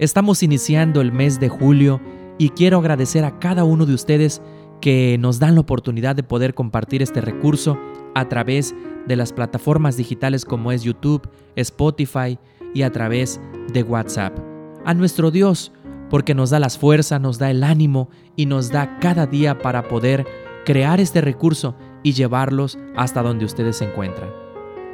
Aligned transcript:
Estamos 0.00 0.42
iniciando 0.42 1.00
el 1.00 1.12
mes 1.12 1.38
de 1.38 1.48
julio 1.48 2.00
y 2.36 2.48
quiero 2.48 2.78
agradecer 2.78 3.24
a 3.24 3.38
cada 3.38 3.62
uno 3.62 3.86
de 3.86 3.94
ustedes 3.94 4.42
que 4.80 5.16
nos 5.20 5.38
dan 5.38 5.54
la 5.54 5.60
oportunidad 5.60 6.16
de 6.16 6.24
poder 6.24 6.52
compartir 6.52 7.00
este 7.00 7.20
recurso 7.20 7.78
a 8.16 8.28
través 8.28 8.74
de 9.06 9.14
las 9.14 9.32
plataformas 9.32 9.96
digitales 9.96 10.44
como 10.44 10.72
es 10.72 10.82
YouTube, 10.82 11.28
Spotify 11.54 12.40
y 12.74 12.82
a 12.82 12.90
través 12.90 13.40
de 13.72 13.84
WhatsApp. 13.84 14.36
A 14.84 14.94
nuestro 14.94 15.30
Dios, 15.30 15.72
porque 16.10 16.34
nos 16.34 16.50
da 16.50 16.58
las 16.58 16.76
fuerzas, 16.76 17.20
nos 17.20 17.38
da 17.38 17.52
el 17.52 17.62
ánimo 17.62 18.08
y 18.34 18.46
nos 18.46 18.70
da 18.70 18.98
cada 18.98 19.26
día 19.26 19.58
para 19.58 19.86
poder 19.86 20.26
crear 20.64 21.00
este 21.00 21.20
recurso 21.20 21.76
y 22.02 22.14
llevarlos 22.14 22.78
hasta 22.96 23.22
donde 23.22 23.44
ustedes 23.44 23.76
se 23.76 23.84
encuentran. 23.84 24.30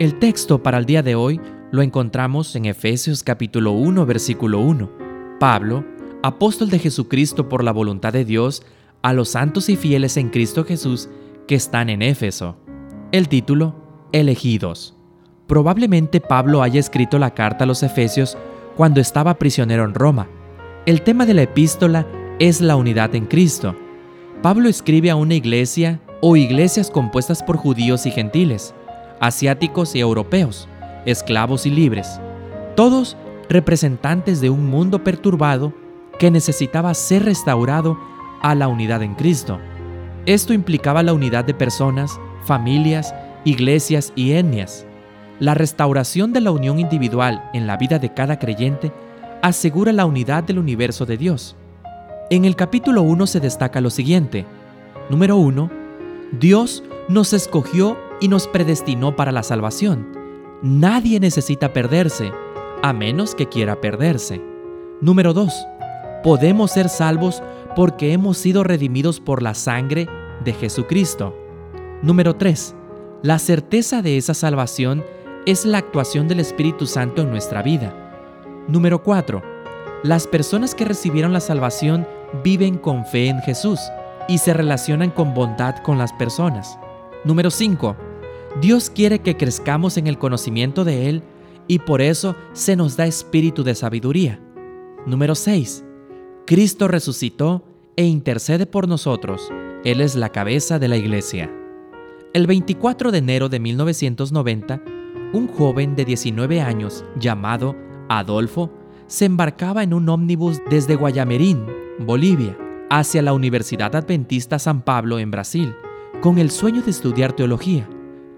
El 0.00 0.18
texto 0.18 0.60
para 0.60 0.78
el 0.78 0.86
día 0.86 1.04
de 1.04 1.14
hoy 1.14 1.40
lo 1.70 1.82
encontramos 1.82 2.56
en 2.56 2.64
Efesios 2.64 3.22
capítulo 3.22 3.72
1 3.72 4.06
versículo 4.06 4.60
1. 4.60 4.90
Pablo, 5.38 5.84
apóstol 6.22 6.70
de 6.70 6.78
Jesucristo 6.78 7.48
por 7.48 7.62
la 7.62 7.72
voluntad 7.72 8.12
de 8.12 8.24
Dios, 8.24 8.62
a 9.02 9.12
los 9.12 9.30
santos 9.30 9.68
y 9.68 9.76
fieles 9.76 10.16
en 10.16 10.30
Cristo 10.30 10.64
Jesús 10.64 11.08
que 11.46 11.54
están 11.54 11.90
en 11.90 12.02
Éfeso. 12.02 12.56
El 13.12 13.28
título, 13.28 13.74
Elegidos. 14.12 14.96
Probablemente 15.46 16.20
Pablo 16.20 16.62
haya 16.62 16.80
escrito 16.80 17.18
la 17.18 17.34
carta 17.34 17.64
a 17.64 17.66
los 17.66 17.82
Efesios 17.82 18.36
cuando 18.76 19.00
estaba 19.00 19.38
prisionero 19.38 19.84
en 19.84 19.94
Roma. 19.94 20.26
El 20.86 21.02
tema 21.02 21.26
de 21.26 21.34
la 21.34 21.42
epístola 21.42 22.06
es 22.38 22.60
la 22.60 22.76
unidad 22.76 23.14
en 23.14 23.26
Cristo. 23.26 23.76
Pablo 24.42 24.68
escribe 24.68 25.10
a 25.10 25.16
una 25.16 25.34
iglesia 25.34 26.00
o 26.22 26.36
iglesias 26.36 26.90
compuestas 26.90 27.42
por 27.42 27.56
judíos 27.56 28.06
y 28.06 28.10
gentiles, 28.10 28.74
asiáticos 29.20 29.94
y 29.94 30.00
europeos 30.00 30.68
esclavos 31.06 31.66
y 31.66 31.70
libres, 31.70 32.20
todos 32.76 33.16
representantes 33.48 34.40
de 34.40 34.50
un 34.50 34.66
mundo 34.66 35.02
perturbado 35.02 35.72
que 36.18 36.30
necesitaba 36.30 36.92
ser 36.94 37.24
restaurado 37.24 37.98
a 38.42 38.54
la 38.54 38.68
unidad 38.68 39.02
en 39.02 39.14
Cristo. 39.14 39.58
Esto 40.26 40.52
implicaba 40.52 41.02
la 41.02 41.14
unidad 41.14 41.44
de 41.44 41.54
personas, 41.54 42.20
familias, 42.44 43.14
iglesias 43.44 44.12
y 44.14 44.32
etnias. 44.32 44.86
La 45.40 45.54
restauración 45.54 46.32
de 46.32 46.40
la 46.40 46.50
unión 46.50 46.78
individual 46.78 47.48
en 47.54 47.66
la 47.66 47.76
vida 47.76 47.98
de 47.98 48.12
cada 48.12 48.38
creyente 48.38 48.92
asegura 49.42 49.92
la 49.92 50.04
unidad 50.04 50.44
del 50.44 50.58
universo 50.58 51.06
de 51.06 51.16
Dios. 51.16 51.56
En 52.30 52.44
el 52.44 52.56
capítulo 52.56 53.02
1 53.02 53.26
se 53.26 53.40
destaca 53.40 53.80
lo 53.80 53.90
siguiente. 53.90 54.44
Número 55.08 55.36
1. 55.36 55.70
Dios 56.38 56.82
nos 57.08 57.32
escogió 57.32 57.96
y 58.20 58.28
nos 58.28 58.48
predestinó 58.48 59.16
para 59.16 59.32
la 59.32 59.42
salvación. 59.42 60.17
Nadie 60.62 61.20
necesita 61.20 61.72
perderse, 61.72 62.32
a 62.82 62.92
menos 62.92 63.36
que 63.36 63.46
quiera 63.46 63.80
perderse. 63.80 64.42
Número 65.00 65.32
2. 65.32 65.54
Podemos 66.24 66.72
ser 66.72 66.88
salvos 66.88 67.44
porque 67.76 68.12
hemos 68.12 68.38
sido 68.38 68.64
redimidos 68.64 69.20
por 69.20 69.40
la 69.40 69.54
sangre 69.54 70.08
de 70.44 70.52
Jesucristo. 70.52 71.32
Número 72.02 72.34
3. 72.34 72.74
La 73.22 73.38
certeza 73.38 74.02
de 74.02 74.16
esa 74.16 74.34
salvación 74.34 75.04
es 75.46 75.64
la 75.64 75.78
actuación 75.78 76.26
del 76.26 76.40
Espíritu 76.40 76.86
Santo 76.86 77.22
en 77.22 77.30
nuestra 77.30 77.62
vida. 77.62 77.94
Número 78.66 79.00
4. 79.04 79.40
Las 80.02 80.26
personas 80.26 80.74
que 80.74 80.84
recibieron 80.84 81.32
la 81.32 81.40
salvación 81.40 82.04
viven 82.42 82.78
con 82.78 83.06
fe 83.06 83.28
en 83.28 83.40
Jesús 83.42 83.78
y 84.26 84.38
se 84.38 84.54
relacionan 84.54 85.10
con 85.10 85.34
bondad 85.34 85.76
con 85.84 85.98
las 85.98 86.12
personas. 86.14 86.76
Número 87.24 87.52
5. 87.52 88.07
Dios 88.60 88.90
quiere 88.90 89.20
que 89.20 89.36
crezcamos 89.36 89.98
en 89.98 90.06
el 90.08 90.18
conocimiento 90.18 90.84
de 90.84 91.08
Él 91.08 91.22
y 91.68 91.78
por 91.78 92.00
eso 92.00 92.34
se 92.52 92.74
nos 92.74 92.96
da 92.96 93.06
espíritu 93.06 93.62
de 93.62 93.74
sabiduría. 93.74 94.40
Número 95.06 95.34
6. 95.34 95.84
Cristo 96.46 96.88
resucitó 96.88 97.62
e 97.94 98.04
intercede 98.04 98.66
por 98.66 98.88
nosotros. 98.88 99.48
Él 99.84 100.00
es 100.00 100.16
la 100.16 100.30
cabeza 100.30 100.78
de 100.78 100.88
la 100.88 100.96
iglesia. 100.96 101.52
El 102.32 102.46
24 102.46 103.12
de 103.12 103.18
enero 103.18 103.48
de 103.48 103.60
1990, 103.60 104.82
un 105.34 105.46
joven 105.46 105.94
de 105.94 106.04
19 106.04 106.60
años 106.60 107.04
llamado 107.18 107.76
Adolfo 108.08 108.72
se 109.06 109.26
embarcaba 109.26 109.82
en 109.82 109.94
un 109.94 110.08
ómnibus 110.08 110.60
desde 110.68 110.96
Guayamerín, 110.96 111.64
Bolivia, 112.00 112.56
hacia 112.90 113.22
la 113.22 113.34
Universidad 113.34 113.94
Adventista 113.94 114.58
San 114.58 114.82
Pablo 114.82 115.18
en 115.18 115.30
Brasil, 115.30 115.74
con 116.22 116.38
el 116.38 116.50
sueño 116.50 116.82
de 116.82 116.90
estudiar 116.90 117.34
teología 117.34 117.88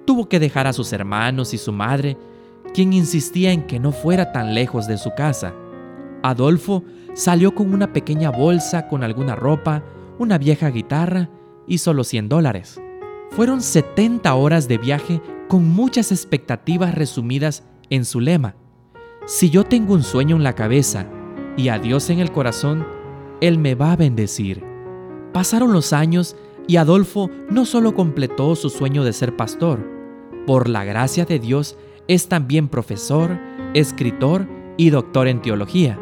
tuvo 0.04 0.28
que 0.28 0.40
dejar 0.40 0.66
a 0.66 0.72
sus 0.72 0.92
hermanos 0.92 1.54
y 1.54 1.58
su 1.58 1.72
madre, 1.72 2.16
quien 2.74 2.92
insistía 2.92 3.52
en 3.52 3.66
que 3.66 3.78
no 3.78 3.92
fuera 3.92 4.32
tan 4.32 4.54
lejos 4.54 4.86
de 4.86 4.98
su 4.98 5.10
casa. 5.14 5.54
Adolfo 6.22 6.84
salió 7.14 7.54
con 7.54 7.72
una 7.74 7.92
pequeña 7.92 8.30
bolsa 8.30 8.88
con 8.88 9.02
alguna 9.02 9.34
ropa, 9.34 9.82
una 10.18 10.38
vieja 10.38 10.68
guitarra 10.68 11.28
y 11.66 11.78
solo 11.78 12.04
100 12.04 12.28
dólares. 12.28 12.80
Fueron 13.30 13.60
70 13.60 14.34
horas 14.34 14.68
de 14.68 14.78
viaje 14.78 15.20
con 15.48 15.68
muchas 15.68 16.12
expectativas 16.12 16.94
resumidas 16.94 17.64
en 17.88 18.04
su 18.04 18.20
lema. 18.20 18.54
Si 19.26 19.50
yo 19.50 19.64
tengo 19.64 19.94
un 19.94 20.02
sueño 20.02 20.36
en 20.36 20.42
la 20.42 20.54
cabeza 20.54 21.06
y 21.56 21.68
a 21.68 21.78
Dios 21.78 22.10
en 22.10 22.20
el 22.20 22.32
corazón, 22.32 22.86
Él 23.40 23.58
me 23.58 23.74
va 23.74 23.92
a 23.92 23.96
bendecir. 23.96 24.64
Pasaron 25.32 25.72
los 25.72 25.92
años 25.92 26.36
y 26.70 26.76
Adolfo 26.76 27.28
no 27.50 27.64
solo 27.64 27.97
completó 27.97 28.54
su 28.54 28.70
sueño 28.70 29.03
de 29.03 29.12
ser 29.12 29.34
pastor, 29.34 29.84
por 30.47 30.69
la 30.69 30.84
gracia 30.84 31.25
de 31.25 31.41
Dios, 31.41 31.76
es 32.06 32.28
también 32.28 32.69
profesor, 32.69 33.41
escritor 33.75 34.47
y 34.76 34.91
doctor 34.91 35.26
en 35.26 35.42
teología. 35.42 35.98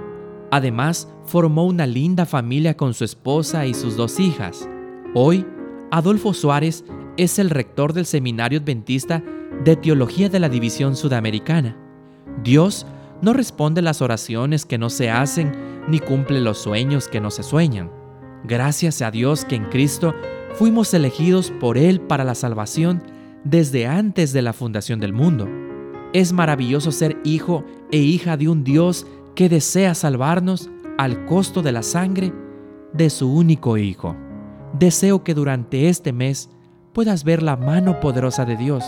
Además, 0.51 1.09
formó 1.25 1.65
una 1.65 1.87
linda 1.87 2.27
familia 2.27 2.77
con 2.77 2.93
su 2.93 3.05
esposa 3.05 3.65
y 3.65 3.73
sus 3.73 3.97
dos 3.97 4.21
hijas. 4.21 4.69
Hoy, 5.15 5.47
Adolfo 5.91 6.34
Suárez 6.34 6.84
es 7.17 7.39
el 7.39 7.49
rector 7.49 7.95
del 7.95 8.05
Seminario 8.05 8.61
Adventista 8.61 9.25
de 9.65 9.75
Teología 9.75 10.28
de 10.28 10.39
la 10.39 10.51
División 10.51 10.97
Sudamericana. 10.97 11.78
Dios 12.45 12.87
no 13.23 13.33
responde 13.33 13.81
las 13.81 14.03
oraciones 14.03 14.67
que 14.67 14.77
no 14.77 14.91
se 14.91 15.09
hacen 15.09 15.51
ni 15.89 15.99
cumple 15.99 16.43
los 16.43 16.59
sueños 16.59 17.09
que 17.09 17.23
no 17.23 17.31
se 17.31 17.43
sueñan. 17.43 17.91
Gracias 18.45 19.01
a 19.01 19.11
Dios 19.11 19.47
que 19.47 19.57
en 19.57 19.65
Cristo 19.65 20.15
fuimos 20.54 20.92
elegidos 20.94 21.53
por 21.60 21.78
Él 21.78 22.00
para 22.00 22.25
la 22.25 22.34
salvación 22.34 23.03
desde 23.44 23.86
antes 23.86 24.32
de 24.32 24.42
la 24.42 24.53
fundación 24.53 25.00
del 25.00 25.12
mundo. 25.12 25.48
Es 26.12 26.32
maravilloso 26.32 26.92
ser 26.92 27.19
hijo 27.25 27.64
e 27.91 27.98
hija 27.98 28.36
de 28.36 28.48
un 28.48 28.64
Dios 28.64 29.06
que 29.34 29.48
desea 29.48 29.94
salvarnos 29.94 30.70
al 30.98 31.25
costo 31.26 31.62
de 31.62 31.72
la 31.72 31.82
sangre 31.82 32.32
de 32.92 33.10
su 33.10 33.32
único 33.32 33.76
Hijo. 33.76 34.16
Deseo 34.78 35.22
que 35.22 35.34
durante 35.34 35.88
este 35.88 36.12
mes 36.12 36.50
puedas 36.92 37.25
ver 37.25 37.42
la 37.42 37.56
mano 37.56 38.00
poderosa 38.00 38.44
de 38.44 38.56
Dios, 38.56 38.84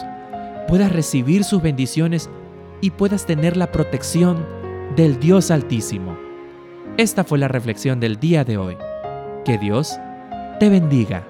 puedas 0.66 0.92
recibir 0.92 1.44
sus 1.44 1.62
bendiciones 1.62 2.28
y 2.80 2.90
puedas 2.90 3.26
tener 3.26 3.56
la 3.56 3.70
protección 3.70 4.44
del 4.96 5.20
Dios 5.20 5.50
Altísimo. 5.50 6.16
Esta 6.96 7.24
fue 7.24 7.38
la 7.38 7.48
reflexión 7.48 8.00
del 8.00 8.18
día 8.18 8.44
de 8.44 8.58
hoy. 8.58 8.76
Que 9.44 9.56
Dios 9.58 9.98
te 10.58 10.68
bendiga. 10.68 11.29